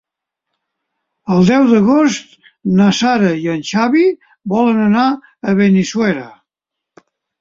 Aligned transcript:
El 1.33 1.43
deu 1.49 1.67
d'agost 1.73 2.33
na 2.79 2.87
Sara 3.01 3.35
i 3.41 3.45
en 3.57 3.61
Xavi 3.73 4.07
volen 4.55 4.81
anar 4.87 5.05
a 5.13 5.55
Benissuera. 5.61 6.29